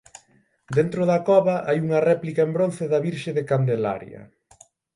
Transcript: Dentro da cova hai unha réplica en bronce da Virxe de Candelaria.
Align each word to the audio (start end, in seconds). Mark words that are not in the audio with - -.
Dentro 0.77 1.01
da 1.09 1.19
cova 1.27 1.55
hai 1.67 1.77
unha 1.85 2.03
réplica 2.09 2.41
en 2.43 2.51
bronce 2.55 2.83
da 2.91 3.03
Virxe 3.05 3.31
de 3.37 3.43
Candelaria. 3.49 4.21